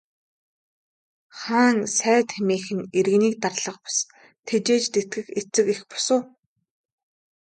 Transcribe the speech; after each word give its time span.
Хаан 1.39 1.77
сайд 1.97 2.27
хэмээх 2.35 2.65
нь 2.77 2.87
иргэнийг 2.97 3.35
дарлах 3.43 3.77
бус, 3.83 3.97
тэжээж 4.45 4.83
тэтгэх 4.93 5.27
эцэг 5.39 5.67
эх 5.73 5.81
бус 5.89 6.07
уу. 6.15 6.21